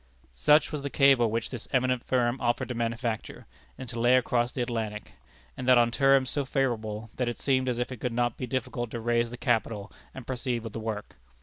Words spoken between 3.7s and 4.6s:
and to lay across